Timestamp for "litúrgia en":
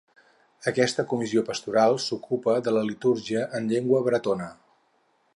2.87-3.69